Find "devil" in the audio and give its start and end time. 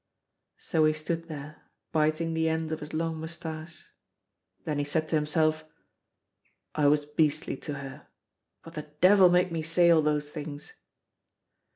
8.99-9.29